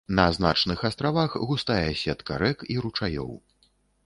На 0.17 0.31
значных 0.33 0.83
астравах 0.89 1.35
густая 1.51 1.93
сетка 2.03 2.39
рэк 2.45 2.67
і 2.75 2.79
ручаёў. 2.87 3.31